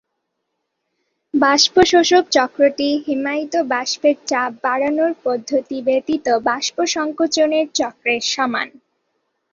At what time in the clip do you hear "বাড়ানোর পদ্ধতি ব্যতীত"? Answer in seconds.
4.63-6.27